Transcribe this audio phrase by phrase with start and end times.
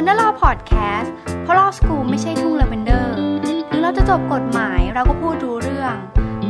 [0.00, 3.16] วันนลาพอดแคสต์เพราะลอสกูไม่ใช่ทุ่งลาเวนเดอร์
[3.70, 5.94] ถึงเราจะจบกฎหมายเราก็พูดรู้เรื่อง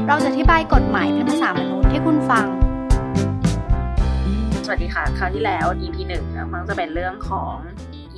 [0.08, 2.46] เราจะอธิบายกฎหมายเป็นภาษามนุษย์ให้คุณฟัง
[4.64, 7.54] สวัสดีค่ะ คราวที่แล้ว EP หนึ่งมันจะเป็นเรื่องของ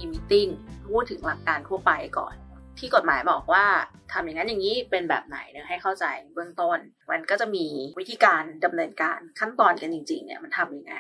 [0.01, 0.51] e-meeting
[0.89, 2.35] พูดถึงหลักการทั่วไปก่อน
[2.79, 3.67] ที่กฎหมายบอกว่า
[4.13, 6.05] ทำอย่างนั้นอย่างนี้เป็นแบบไหนเนี่ยให้เข้าใจ
[6.35, 6.79] เบื้องต้น
[7.11, 7.67] มันก็จะมี
[7.99, 10.97] วิธีการดำเนินการขั้นตอนกันจริงๆเนี่ยมันทำยังไง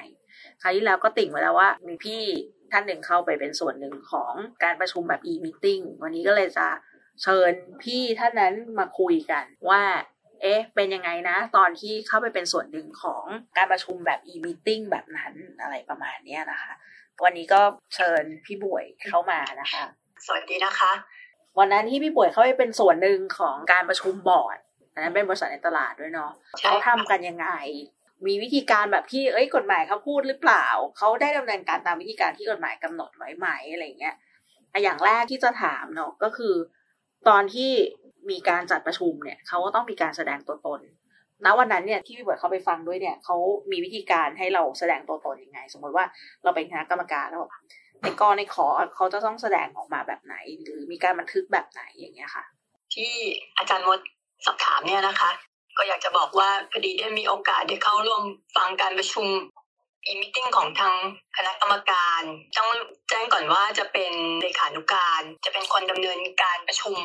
[0.62, 2.22] คราวที่แล้วก็ติ่งไว้แล้วว่า มีพี่
[2.72, 4.32] ท่านหนึ่งเข้าไปเป็นส่วนหนึ่งของ
[4.64, 6.66] การประชุมแบบ e-meeting วันนี้ก็เลยจะ
[7.22, 9.82] เชิญพี่ท่านนั้นมาคุยกันว่า
[10.42, 13.24] เอ๊ะ เป็นยังไงนะ ตอนที่เข้าไปเป็นส่วนหนึ่งของ
[13.56, 16.72] การประชุมแบบ e-meeting แบบนั้นอะไรประมาณนี้นะคะ
[17.24, 17.60] วันนี้ก็
[17.94, 19.84] เชิญพี่บวยเข้ามานะคะ
[20.26, 20.92] สวัสดีนะคะ
[21.58, 24.58] วันนั้นที่พี่บวยเข้าไปเป็นส่วนหนึ่งของการประชุมบอร์ด
[24.92, 27.48] อันนั้นเป็นบริษัทในตลาดด้วยเนาะเขาทำกันยังไง
[28.26, 30.66] มีวิธีการแบบที่เอ้ยกฎหมายเขาพูดหรือเปล่า
[30.98, 34.14] เขาได้ดำเนินการตามวิธีการที่กฎหมายกำหนดไว้ไหมอะไรเงี้ย
[34.82, 36.54] อย่างแรกที่จะถามเนาะก็คือ
[37.28, 37.70] ตอนที่
[38.30, 40.80] มีการจัดประชุมเนี่ยเขาก็ต้องมีการแสดงตัวตน
[41.44, 43.36] ณวันนั้นเนี่ยที่พี่บวยเขาไปฟังด้วยเนี่ยเขา
[43.70, 46.04] มีวิธีการให้เราแสดงตัวตนยังไง สมมติว่า
[46.44, 47.46] เราเป็นคณะกรรมการแล้ว
[48.02, 52.44] ในกอในขอเขาจะต้องแสดงออกมาแบบไหน หรือมีการบันทึกแบบไหนอย่างเงี้ยค่ะ
[52.94, 53.12] ที่
[53.58, 53.98] อาจารย์มด
[54.46, 55.30] สอบถามเนี่ยนะคะ
[55.80, 58.22] ก็อยากจะบอกว่าพอดีได้มีโอกาสได้เข้าร่วม
[58.56, 59.26] ฟังการประชุม
[60.06, 60.94] อีมิติ้งของทาง
[61.36, 62.22] คณะกรรมการ
[62.56, 62.68] ต้อง
[63.08, 66.96] แจ้งก่อนว่าจะเป็นเลขานุการ จะเป็นคนดำเนินการประชุม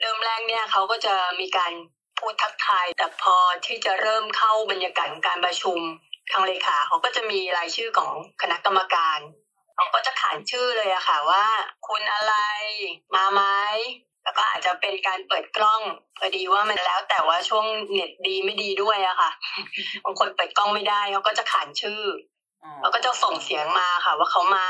[0.00, 1.72] เริ่มแรกเนี่ยเขาก็จะมีการ
[2.18, 5.78] พูดทักทาย แต่พอที่จะเริ่มเข้าบรรยากาศของการประชุม
[6.32, 9.18] ทางเลขาเขาก็จะมีรายชื่อของคณะกรรมการ
[9.74, 11.46] เขาก็จะขานชื่อเลยอะค่ะว่า
[11.88, 12.34] คุณอะไร
[13.14, 13.42] มาไหม
[14.24, 15.82] แล้วก็อาจจะเป็นการเปิดกล้อง
[16.18, 19.30] พอดีว่ามันแล้วแต่ว่าช่วงเน็ตดีไม่ดีด้วยอะค่ะ
[20.04, 22.02] บางคนเปิดกล้องไม่ได้เขาก็จะขานชื่อ
[22.82, 24.68] แล้วก็จะส่งเสียงมาค่ะ ว่าเขามา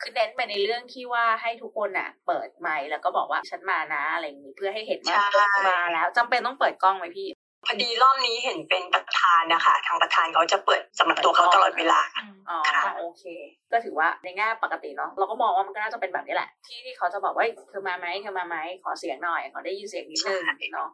[0.00, 7.28] คือเน้นไปในเรื่องที่ว่าให้ทุกคนอะ เปิดไมค์แล้วก็บอกว่าฉันมานะอะไรอย่างนี้เพื่อให้เห็นว่าใช่มาแล้วจำเป็นต้องเปิดกล้องไหมพี่
[7.64, 12.00] พอดีรอบนี้เห็นเป็นประธานนะคะทางประธานเขาจะเปิดสำหรับตัวเขาตลอดเวลา
[12.48, 13.24] อ๋อค่ะโอเค
[13.72, 20.88] ก็ถือว่าในแง่ปกติเนาะเราก็มองว่ามันก็น่าจะเป็นแบบนี้แหละ ที่ที่เขาจะบอกว่าเฮ้ยเธอมาไหมเธอมาไหมขอเสียงหน่อยขอได้ยินเสียงนิดนึงเนาะ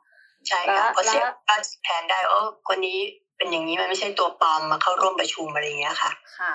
[0.49, 2.99] ใช่แล้ค่ะวเพราะเสียงแล้วก็แทนได้ว่าเออคนนี้
[3.37, 6.55] เป็นอย่างนี้มันไม่ใช่ตัวปลอมมาเข้าร่วมประชุมอะไรอย่างเงี้ยค่ะ ค่ะ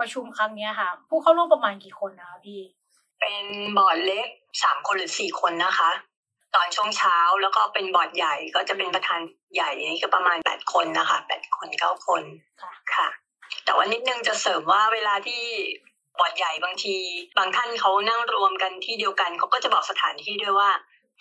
[0.00, 2.60] ประชุมครั้งเนี้ยค่ะ ผู้เข้าร่วมประมาณกี่คนนะคะพี่
[3.20, 3.44] เป็น
[3.76, 4.28] บอร์ดเล็ก
[4.62, 5.90] สามคนหรือสี่คนนะคะ
[6.54, 9.20] ตอนช่วงเช้าแล้วก็เป็นบอร์ดใหญ่ก็จะเป็นประธาน
[9.54, 12.22] ใหญ่นี่ก็ประมาณแปดคนนะคะแปดคนเก้าคน
[12.62, 13.08] ค่ะค่ะ
[13.64, 15.42] แต่ว่านิดนึงจะเสริมว่าเวลาที่
[16.18, 16.96] บอร์ดใหญ่บางที
[17.38, 20.70] บางท่านเขานั่งรวมกันที่เดียวกันเขาก็จะบอกสถานที่ด้วยว่า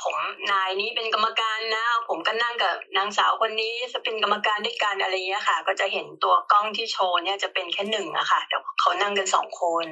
[0.03, 0.16] ผม
[0.51, 9.85] นายนี้เป็นกรรมการนะ ผมก็นั่งกับนางสาวคนนี้จะเป็นกรรมการด้วยกันอะไรเงี้ยค่ะ ก็จะเห็นตัวกล้องที่โชว์เนี่ยจะเป็นแค่หนึ่งอะค่ะแต่เขานั่งกันสองคน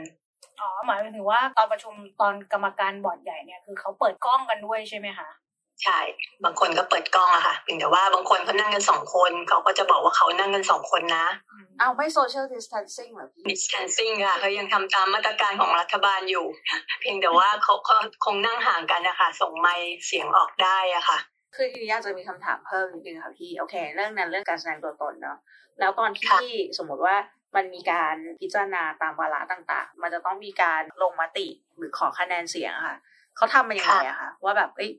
[0.62, 5.30] อ๋อหมายถึงว่าตอนประชุมตอนกรรมการบอร์ดใหญ่เนี่ยคือเขาเปิดกล้องกันด้วยใช่ไหมคะ
[5.84, 6.00] ใช่
[6.44, 11.28] บางคนก็เปิดกล้องอะค่ะเพียงแต่ว่าบางคนเขานั่งกันสองคนเขาก็จะบอกว่าเขานั่งกันสองคนนะ
[11.80, 16.46] เอาไม่ social distancing เหรอพี่ distancing ค่ะเขายังทำตามมาตรการของรัฐบาลอยู่
[17.02, 21.18] เพียงแต่ว่าเขาเขาคงนั่งห่างกันนะคะส่งไมค์เสียงออกได้อะค่ะ
[21.56, 25.38] คือทีนี้อยากจะมีคำถามเพิ่มนิดนึงค่ะพี่ โอเค เรื่องนั้นเรื่องการแสดงตัวตนเนาะ
[25.80, 27.16] แล้วตอนค่ะที่สมมติว่า
[27.56, 31.48] มันมีการพิจารณาตามวาระต่างๆ มันจะต้องมีการลงมติ
[31.78, 32.98] หรือขอคะแนนเสียงอะค่ะ
[33.38, 34.92] เขาทำมันยังไงอะคะว่าแบบเอ้ย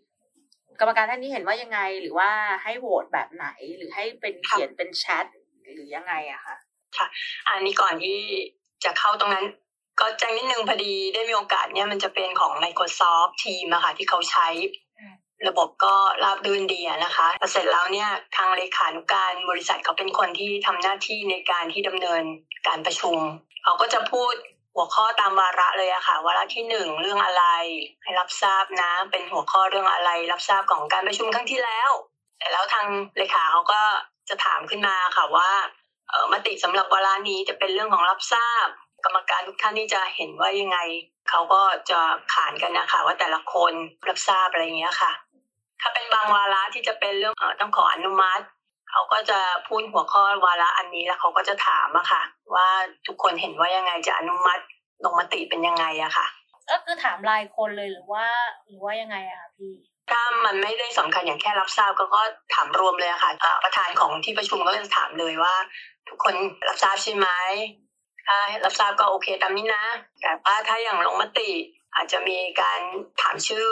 [0.81, 2.31] กรรมการท่านนี้เห็นว่ายังไงหรือว่า
[2.63, 3.47] ให้โหวตแบบไหน
[3.77, 5.27] หรือให้เป็นเขียนเป็นแชท
[5.75, 6.57] หรือยังไงอะคะ
[7.49, 8.19] อันนี้ก่อนที่
[8.85, 9.47] จะเข้าตรงนั้น
[10.01, 14.49] ก็แจ้งนิดนึงพอดีได้มีโอกาสเนี่ยมันจะเป็นของ Microsoft Team อะค่ะที่เขาใช้
[15.49, 15.95] ระบบก็
[16.25, 22.23] ราบรื่นดีนะคะเสร็จแล้วเนี่ยทางเลขานุการบริษัทเขาเป็นคนที่ทำหน้าที่ในการที่ดำเนิน
[22.67, 23.19] การประชุม
[23.65, 24.35] เขาก็จะพูด
[24.75, 27.45] หัวข้อตามวาระเลยอะค่ะวาระที่หนึ่งเรื่องอะไร
[28.03, 31.91] ให้รับทราบนะ เป็นหัวข้อเรื่องอะไร รับทราบของการประชุมครั้งที่แล้ว
[32.39, 32.87] แต่แล้วทาง
[33.17, 33.81] เลขาเขาก็
[34.29, 35.51] จะถามขึ้นมาค่ะว่า
[36.09, 38.67] เออมติสำหรับวาระนี้จะเป็นเรื่องของรับทราบ
[39.05, 40.79] กรรมการทุกท่านนี่จะเห็นว่ายังไง
[41.29, 42.01] เขาก็จะ
[42.35, 43.73] ขานกันนะคะว่าแต่ละคน
[44.09, 45.13] รับทราบอะไรเงี้ยค่ะ
[45.83, 48.45] ถ้าเป็นบางวาระที่จะเป็นเรื่องเออต้องขออนุมัติ
[48.91, 49.39] เขาก็จะ
[49.69, 52.23] พูดหัวข้อวาระอันนี้แล้วเขาก็จะถามอะค่ะ
[52.55, 52.69] ว่า
[53.07, 54.63] ทุกคนเห็นว่ายังไงจะอนุมัติ
[55.05, 56.27] ลงมติเป็นยังไงอะค่ะ
[56.71, 58.27] ก็คือถามรายคนเลยหรือว่า
[58.67, 59.73] หรือว่ายังไงอะคะพี่
[60.11, 62.23] ถ้ามันไม่ได้สำคัญอย่างแค่รับทราบก็ก็
[62.55, 65.55] ถามรวมเลยอะค่ะอ่าประธานของที่ประชุมก็จะถามเลยว่า
[66.09, 66.35] ทุกคน
[66.69, 67.29] รับทราบใช่ไหม
[68.27, 69.85] ถ้ารับทราบก็โอเคตามนี้นะ
[70.21, 71.51] แต่ว่าถ้าอย่างลงมติ
[71.95, 72.81] อาจจะมีการ
[73.23, 73.67] ถามชื่อ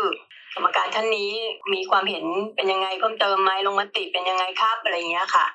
[0.54, 1.30] กรรมการท่านนี้
[1.72, 2.24] มีความเห็น
[2.54, 5.46] เป็นยังไงเพิ่มเติมไหมลงมติเป็นยังไงครับอะไรอย่างเงี้ยค่ะ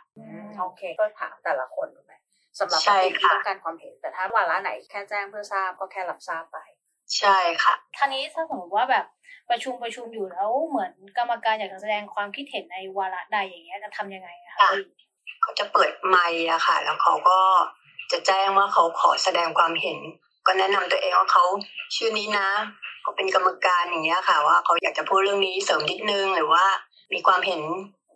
[0.59, 2.13] โอเคก็ถามแต่ละคนถูกไหม
[2.59, 6.57] สำหรับใช่ประเด็นที่ค่ะต้องการความเห็นแต่ถ้าวาระไหนแค่แจ้งเพื่อทราบก็แค่รับทราบไป
[7.19, 9.05] ใช่ค่ะท่านี้ถ้าสมมติว่าแบบ
[9.49, 14.71] ประชุมประชุมอยู่แล้วเหมือนกรรมการอยากจะแสดงความคิดเห็นในวาระใดอย่างเงี้ยจะทำยังไงอะคะค่ะ
[15.41, 17.39] เขาจะเปิดไมค์อะค่ะ แล้วเขาก็
[18.11, 19.99] จะแจ้งว่าเขาขอแสดงความเห็น
[20.45, 21.43] ก็แนะนำตัวเองว่าเขา
[21.95, 22.47] ชื่อนี้นะ
[23.05, 26.65] เขาเป็นกรรมการอย่างเงี้ยค่ะ ว่าเขาอยากจะพูดเรื่องนี้เสริมนิดนึงหรือว่า
[27.13, 27.61] มีความเห็น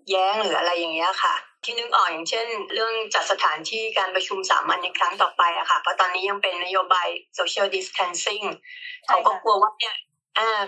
[0.10, 7.08] แย้งหรืออะไรอย่างเงี้ยค่ะ ที่นึกออกอย่างเช่น เรื่องจัดสถานที่การประชุมสามัญในครั้งต่อไปอะค่ะเพราะตอนนี้ยังเป็นนโยบาย
[7.38, 8.46] social distancing
[9.08, 9.96] เขาก็กลัวว่าเนี่ย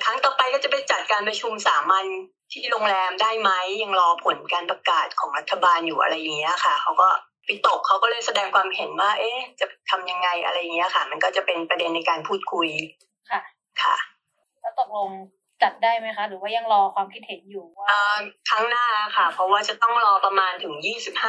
[0.05, 2.05] ครั้งต่อไปก็จะไปจัดการประชุมสามัญ
[2.51, 3.51] ที่โรงแรมได้ไหม
[3.83, 7.09] ยังรอผลการประกาศของรัฐบาลอยู่อะไรอย่างเงี้ยค่ะเขาก็
[7.47, 12.69] วิตกเขาก็เลยแสดงความเห็นว่า เอ๊ะ จะทำยังไงอะไรอย่างเงี้ยค่ะ มันก็จะเป็นประเด็นในการพูดคุย
[13.31, 13.41] ค่ะ
[13.83, 13.95] ค่ะ
[14.61, 15.09] แล้วตกลง
[15.63, 18.03] จัดได้ไหมคะ หรือว่ายังรอความคิดเห็นอยู่ว่าอ่า
[18.49, 18.85] ครั้งหน้า
[19.17, 20.73] ค่ะ เพราะว่าจะต้องรอประมาณถึง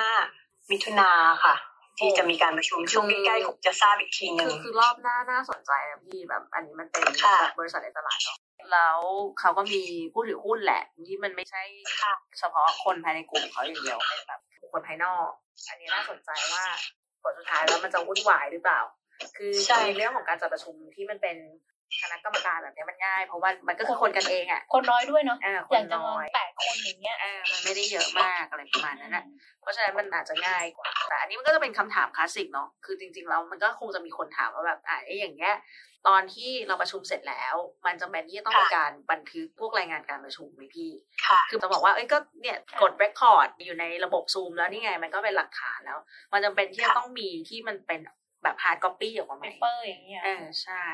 [0.08, 1.10] 25มิถุนา
[1.44, 1.54] ค่ะ
[1.98, 8.36] ที่จะมีการประชุมช่วงใกล้ๆคงจะทราบอีกทีหนึ่คืงอคือรอบหน้าน่าสนใจนะพี่แบบอันนี้มันเป็นค่ะแบบบริษัทในตลาดเนาะ
[8.72, 8.98] แล้ว
[9.40, 11.62] เขาก็มีผู้ถือหุ้นแหละที่มันไม่ใช่
[12.00, 14.40] ค่ะเฉพาะคนภายในกลุ่มเขาอย่างเดียวเป็นแบบ
[14.72, 15.28] คนภายนอก
[15.68, 16.64] อันนี้น่าสนใจว่า
[17.22, 18.80] ผลสุดท้ายแล้วมันจะวุ่นวายหรือเปล่า
[19.36, 21.36] คือใช่ในเรื่องของการจัดประชุมที่มันเป็น
[22.00, 29.24] คณะกรรมการแบบนี้มันง่าย เพราะว่ามันก็คือคนกันเองอะ คนน้อยด้วยเนาะอ่าคอย่างนจำนน้วอนยแปดคนอย่างเงี้ยอ่ามันไม่ได้เยอะมากอะไรประมาณนั้นนะ
[29.60, 35.54] เพราะฉะนั้นมันอาจจะง่ายกว่า แต่อันนี้มันก็จะเป็นคำถามคลาสสิกเนาะคือจริงๆแล้วมันก็คงจะมีคนถามว่าแบบอะไอ้อย่างเงี้ย
[36.08, 37.54] ตอนที่เราประชุมเสร็จแล้ว
[37.86, 40.90] มันจำเป็นที่จะต้องมีค่ะการบันทึกพวกรายงานการประชุมไหมพี่
[41.26, 45.98] ค่ะคือจะบอกว่าเอ้ยก็เนี่ยกด r ร c คอร์ดอยู่ในระบบซูมแล้วนี่ไงมันก็เป็นหลักฐานแล้ว
[46.32, 48.00] มันจำเป็นที่จะค่ะต้องมีที่มันเป็น
[48.42, 50.84] แบบ hard copy ออกมาไหม paper อย่างเงี้ยเออใช่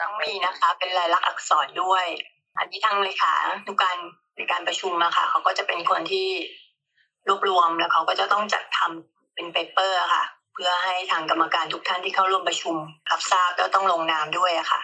[0.00, 2.06] ต้องมีนะคะ เป็นลายลักษณ์อักษรด้วย
[2.58, 3.34] อันนี้ทางเลขา
[3.66, 3.96] นุการ
[4.36, 6.28] ในการประชุมอะค่ะเขาก็จะเป็นคนที่
[7.28, 12.76] รวบรวมแล้วเขาก็จะต้องจัดทำเป็น paper ค่ะ เพื่อให้ทางกรรมการทุกท่านที่เข้าร่วมประชุม
[13.10, 14.80] รับทราบแล้วต้องลงนามด้วยอะค่ะ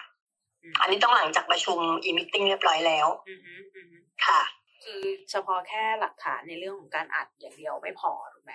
[0.63, 4.41] อืมอันนี้ต้องหลังจากประชุมอีมิ팅เรียบร้อยแล้วอือฮึอือฮึค่ะ
[4.83, 5.01] คือ
[5.31, 8.53] เฉพาะแค่หลักฐานในเรื่องของการอัดอย่างเดียวไม่พอถูกไหม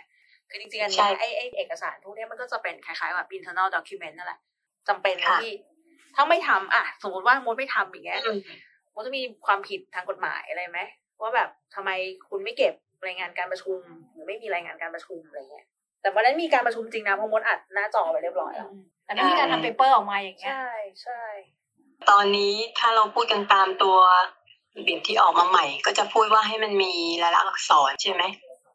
[0.50, 4.40] คือจริงๆอันใช่เนี้ยไอ้ไอ้เอกสารพวกเนี้ยมันก็จะเป็นคล้ายๆแบบ internal document นั่นแหละ
[4.88, 5.52] จำเป็นนะค่ะที่
[6.14, 8.38] ถ้าไม่ทำอะสมมติว่ามดไม่ทำอย่างเงี้ยอืม
[8.94, 10.78] มดจะมีความผิดทางกฎหมายอะไรไหม
[11.20, 11.90] ว่าแบบทำไม
[12.28, 12.74] คุณไม่เก็บ
[13.06, 13.78] รายงานการประชุม
[14.12, 15.66] หรือไม่มีรายงานการประชุมอะไรเงี้ย
[16.00, 18.70] แต่วันนั้นมีการประชุมจริงนะเพราะมดอัดหน้าจอไปเรียบร้อยแล้ว
[19.04, 20.70] แต่ไม่มีการทำเปเปอร์ออกมาอย่างเงี้ยใช่
[21.02, 21.22] ใช่
[22.10, 23.96] ตอนนี้ถ้าเราพูดกันตามตัว
[24.76, 28.22] ระเบียบที่ออกมาใหม่ ก็จะพูดว่าให้มันมีลายลักษณ์อักษรใช่ไหม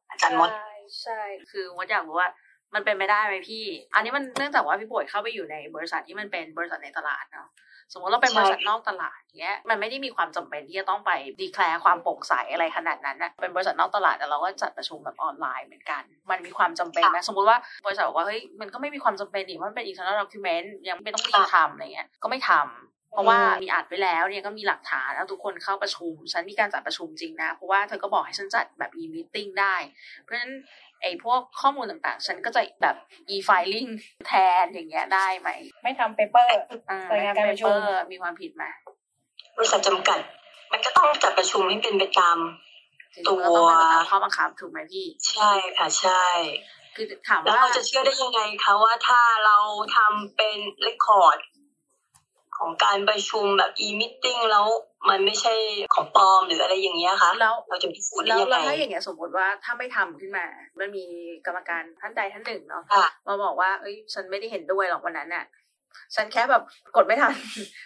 [0.10, 0.72] อาจารย์มดใช่
[1.02, 2.30] ใช่คือมดอยากรู้ว่า
[2.76, 3.66] มันเป็นไปได้ไหมพี่
[3.96, 7.50] อันนี้มันเนื่องจากว่าพี่ป่วยเข้าไปอยู่ในบริษัทที่มันเป็นบริษัทในตลาดเนาะ
[7.94, 22.64] สมมติเราเป็นใช่บริษัทนอกตลาดเนี้ยมันไม่ได้มีความจำเป็นที่จะต้องไปดีแคลร์ความโปร่งใสอะไรขนาดนั้นนะเป็นบริษัทนอกตลาดแต่เราก็จัดประชุมแบบออนไลน์เหมือนกัน มันมีความจำเป็นไหมสมมติว่าบริษัทบอกว่าเฮ้ยมันก็ไม่มีความจำเป็นนี่ว่ามันเป็น internal document ยังไม่ต้องรีบทำอะไรเงี้ยก็ไม่ทำ
[23.14, 29.76] เพราะว่ามีอัดไว้แล้วเนี่ยก็มีหลักฐานแล้วทุกคนเข้าประชุม ฉันมีการจัดประชุมจริงนะ เพราะว่าเธอก็บอกให้ฉันจัดแบบ e-meeting ได้
[30.22, 30.54] เพราะฉะนั้น
[31.02, 32.96] ไอ้พวกข้อมูลต่างๆ ฉันก็จะแบบ
[33.36, 33.90] e-filing
[34.28, 34.34] แท
[34.64, 35.50] นอย่างเงี้ยได้ไหม
[35.84, 36.50] ไม่ทำเปเปอร์
[36.90, 38.64] อ่ารายงานการประชุมเปอมีความผิดไหม
[39.58, 40.20] บริษัทจำกัด
[40.72, 42.38] มันก็ต้องจัดประชุมให้เป็นไปตาม
[43.14, 46.26] จริงๆมันก็ต้องเป็นไปตามข้อบังคับถูกไหมพี่ ใช่ค่ะใช่
[46.96, 49.58] คือถามแล้วว่าเราจะเชื่อได้ยังไงคะว่าถ้าเรา
[49.96, 51.38] ทำเป็นเรคคอร์ด
[52.58, 54.66] ของการประชุมแบบ e-meeting แล้ว
[55.10, 55.54] มันไม่ใช่
[55.94, 60.46] ของปลอมหรืออะไรอย่างเงี้ยคะแล้วเราจะพิสูจน์แล้ได้วยังแล้วไงถ้าอย่างเงี้ยสมมติว่าถ้าไม่ทำขึ้นมา
[60.80, 61.06] มันมี
[61.46, 65.46] กรรมการท่านใดท่านหนึ่งเนาะค่ะมาบอกว่าเอ้ยฉันไม่ได้เห็นด้วยหรอกวันนั้นน่ะ
[66.16, 66.64] ฉันแค่แบบ
[66.96, 67.36] กดไม่ทัน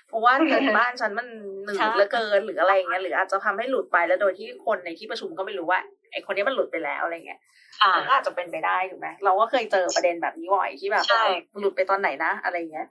[0.07, 1.27] เพราะว่าเน็ตบ้านฉันมัน
[1.63, 5.79] หนืดช้าเหลือเกินหรืออะไรอย่างเงี้ยหรืออาจจะทำให้หลุดไปแล้วโดยที่คนในที่ประชุมก็ไม่รู้ว่า
[6.11, 7.39] ไอคนนี้มันหลุดไปแล้วอะไรเงี้ย
[7.81, 11.23] ค่ะมันก็อาจจะเป็นไปได้ถูกไหมเราก็เคยเจอประเด็นแบบนี้บ่อยที่แบบใช่
[11.59, 12.87] หลุดไปตอนไหนนะอะไรเงี้ย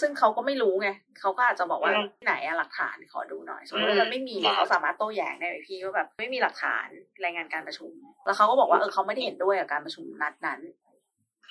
[0.00, 0.88] ซึ่งเขาก็ไม่รู้ไง
[1.20, 6.86] เขาก็อาจจะบอกว่าอืมไหนอะหลักฐานขอดูหน่อยสมมติว่ามันไม่มีอืมเขาสามารถโต้แย้งได้ไหมพี่ว่าแบบไม่มีหลักฐาน
[7.24, 7.92] รายงานการประชุม
[8.26, 10.60] แล้วเขาก็บอกว่าเออเขาไม่ได้เห็นด้วยกับการประชุมนัดนั้น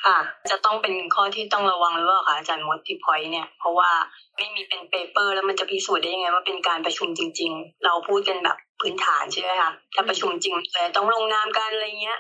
[0.05, 0.19] ค่ะ
[0.51, 3.91] จะต้องเป็นข้อที่ต้องระวังหรือเปล่าคะอาจารย์มดที่พอยเนี่ย เพราะว่า
[4.35, 12.19] ไม่มีเป็น paper แล้วมันจะพิสูจน์ได้ยังไงว่าเป็นการประชุมจริง ๆ เราพูดกันแบบพื้นฐานใช่ไหมคะถ้าประชุมจริงเลยต้องลงนามกันอะไรเงี้ย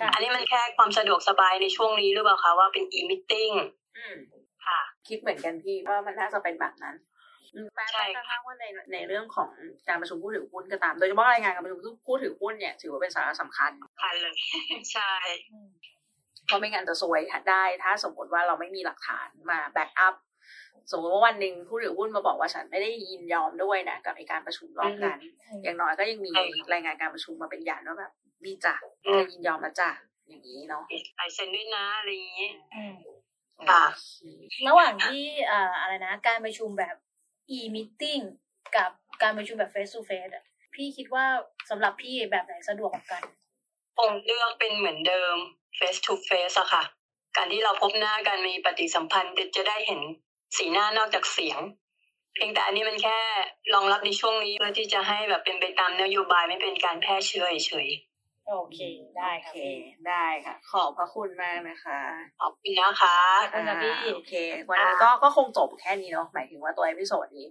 [0.00, 3.54] ค่ะอันนี้มันแค่ความสะดวกสบายในช่วงนี้หรือเปล่าคะว่าเป็น e-meeting
[3.98, 4.16] อืม
[5.04, 6.96] ค่ะคิดเหมือนกันพี่ว่ามันน่าจะเป็นแบบนั้น
[7.54, 9.50] อืมแม้ใช่แต่กระทั่งว่าในในเรื่องของ
[9.88, 13.70] การประชุมผู้ถือหุ้นก็ตาม โดยเฉพาะรายงานการประชุมผู้ถือหุ้นเนี่ยถือว่าเป็นสาระสำคัญ
[14.00, 14.34] พันเลย
[14.92, 15.12] ใช่
[16.46, 17.20] เพราะไม่งั้นจะซวย
[17.50, 20.14] ได้ ถ้าสมมติว่าเราไม่มีหลักฐานมาแบ็กอัพ
[20.90, 25.18] สมมติว่าวันหนึ่งผู้ถือหุ้นมาบอกว่าฉันไม่ได้ยินยอมด้วยนะกับไอการประชุมรอบนั้น
[25.62, 28.12] อย่างน้อยก็ยังมีใช่รายงานการประชุมมาเป็นยันว่าแบบ
[28.44, 28.74] นี่จ้ะ
[29.06, 29.90] อืมเธอยินยอมแล้วจ้ะ
[30.28, 30.84] อย่างนี้เนาะ
[31.20, 32.94] ลายเซ็นด้วยนะอะไรอย่างนี้อืม
[33.70, 36.96] ค่ะโอเคระหว่างที่เอ่ออะไรนะการประชุมแบบ
[37.56, 38.22] e-meeting
[38.76, 38.90] กับ
[39.22, 40.44] การประชุมแบบ face to face อะ
[40.74, 41.26] พี่คิดว่า
[41.70, 43.22] สำหรับพี่แบบไหนสะดวกกว่ากัน
[43.96, 45.36] คงเลือกเป็นเหมือนเดิม
[45.78, 46.84] face to face อะค่ะ
[47.36, 50.00] การที่เราพบหน้ากันมีปฏิสัมพันธ์จะได้เห็น
[50.56, 51.60] สีหน้านอกจากเสียง
[52.34, 53.18] เพียงแต่อันนี้มันแค่
[53.74, 57.88] รองรับในช่วงนี้เพื่อที่จะให้แบบเป็นไปตามนโยบายไม่เป็นการแพร่เชื้อเฉย
[58.48, 58.78] โอเค
[59.18, 59.58] ได้โอค่ะเค
[60.08, 64.34] ได้ค่ะ ขอบพระคุณมากนะคะๆขอบคุณนะคะขอบคุณค่ะพี่ อ่าโอเค
[64.68, 67.46] วันนี้ก็ก็คงจบแค่นี้เนาะหมายถึงว่าตัว episode นี้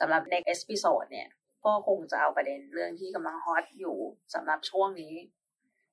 [0.00, 1.28] สำหรับ next episode เนี่ย
[1.64, 3.96] ก็คงจะเอาประเด็นเรื่องที่กำลังฮอตอยู่
[4.34, 5.14] สำหรับช่วงนี้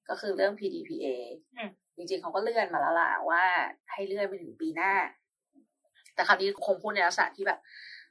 [0.09, 1.05] ก็คือเรื่อง PDPA
[1.55, 3.43] อืม จริงๆเขาก็เลื่อนมาแล้วล่ะว่า
[3.91, 4.93] ให้เลื่อนไปถึงปีหน้า
[6.15, 7.59] แต่คราวนี้คงพูดในลักษณะที่แบบ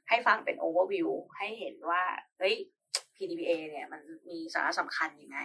[0.09, 2.03] ให้ฟังเป็น overview ให้เห็นว่า
[2.37, 2.55] เฮ้ย
[3.15, 5.39] PDPA เนี่ยมันมีสาระสำคัญยังไง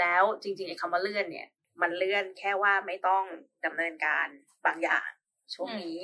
[0.00, 1.48] แล้วจริงๆไอ้คำว่าเลื่อนเนี่ย
[1.82, 3.24] มันเลื่อนแค่ว่าไม่ต้อง
[3.64, 4.26] ดำเนินการ
[4.66, 5.08] บางอย่าง
[5.54, 6.00] ช่วงนี้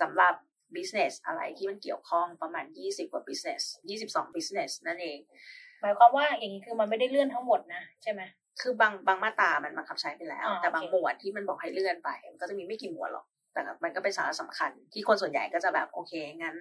[0.00, 0.34] สำหรับ
[0.76, 3.62] business อะไรที่มันเกี่ยวข้องประมาณ 20 กว่า business
[4.00, 5.18] 22 business นั่นเอง
[5.80, 8.22] หมายความว่าอย่างนี้คือมันไม่ได้เลื่อนทั้งหมดนะใช่ไหม
[8.60, 16.56] คือบางบางมาตรามันบังคับใช้ไปแล้วอ่าแต่บางโอเคหมวดที่มันบอกให้เลื่อนไป มันก็จะมีไม่กี่หมวดหรอก แต่มันก็เป็นสาระสำคัญ ที่คนส่วนใหญ่ก็จะแบบโอเคงั้น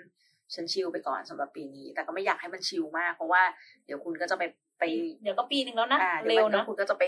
[0.54, 3.44] ฉันชิลไปก่อนสำหรับปีนี้ แต่ก็ไม่อยากให้มันชิลมาก เพราะว่า
[3.86, 4.44] เดี๋ยวคุณก็จะไป
[4.82, 4.86] ไป
[5.24, 7.04] เดี๋ยวก็ปีหนึ่งแล้วนะอ่าเร็วดี๋ยนะมัคุณก็จะไป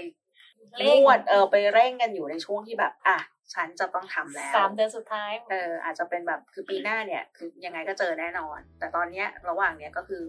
[0.79, 3.17] เร่งนวดเออไปเร่งกันอยู่ในช่วงที่แบบ อะ
[3.53, 10.23] ฉันจะต้องทำแล้วสามเดือนสุดท้าย เออ อาจจะเป็นแบบคือปีหน้าเนี่ย คือยังไงก็เจอแน่นอน แต่ตอนเนี้ยระหว่างเนี้ยก็คือ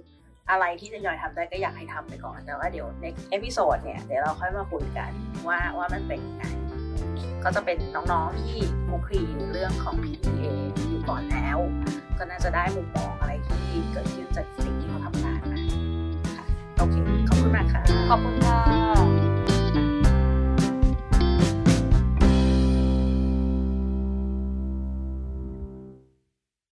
[0.51, 5.11] อะไรที่จะยอยทำได้ก็อยากให้ทำไปก่อน แต่ว่าเดี๋ยว next episode เนี่ยเดี๋ยวเราค่อยมาคุยกัน
[5.49, 6.45] ว่าว่ามันเป็นยังไง
[7.45, 8.59] ก็จะเป็นน้องๆที่
[8.89, 10.45] คลุกคลีอยู่เรื่องของ PDA
[10.89, 11.59] อยู่ก่อนแล้ว
[12.19, 15.61] ก็น่าจะได้มุมมองอะไรที่เกิดขึ้นจากสิ่งที่เขาทำงานมา
[16.37, 16.45] ค่ะ
[16.77, 16.97] โอเค
[17.29, 19.44] ขอบคุณ มากค่ะ ขอบคุณค่ะ